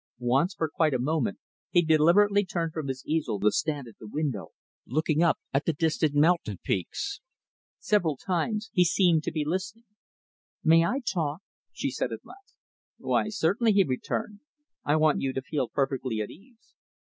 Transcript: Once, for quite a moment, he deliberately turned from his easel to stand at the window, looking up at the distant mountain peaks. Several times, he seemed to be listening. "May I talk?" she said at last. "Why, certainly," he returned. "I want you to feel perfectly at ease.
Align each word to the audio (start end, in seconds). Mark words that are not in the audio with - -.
Once, 0.17 0.55
for 0.55 0.67
quite 0.67 0.95
a 0.95 0.99
moment, 0.99 1.37
he 1.69 1.83
deliberately 1.83 2.43
turned 2.43 2.73
from 2.73 2.87
his 2.87 3.05
easel 3.05 3.39
to 3.39 3.51
stand 3.51 3.87
at 3.87 3.99
the 3.99 4.07
window, 4.07 4.47
looking 4.87 5.21
up 5.21 5.37
at 5.53 5.65
the 5.65 5.73
distant 5.73 6.15
mountain 6.15 6.57
peaks. 6.63 7.21
Several 7.77 8.17
times, 8.17 8.71
he 8.73 8.83
seemed 8.83 9.21
to 9.21 9.31
be 9.31 9.45
listening. 9.45 9.85
"May 10.63 10.83
I 10.83 11.01
talk?" 11.01 11.43
she 11.71 11.91
said 11.91 12.11
at 12.11 12.25
last. 12.25 12.55
"Why, 12.97 13.29
certainly," 13.29 13.73
he 13.73 13.83
returned. 13.83 14.39
"I 14.83 14.95
want 14.95 15.21
you 15.21 15.33
to 15.33 15.41
feel 15.43 15.69
perfectly 15.69 16.19
at 16.19 16.31
ease. 16.31 16.73